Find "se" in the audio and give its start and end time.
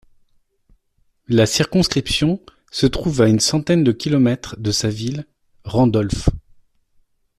2.71-2.87